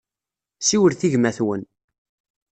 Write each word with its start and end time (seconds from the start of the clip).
Siwlet 0.67 1.01
i 1.07 1.09
gma-twen. 1.13 1.61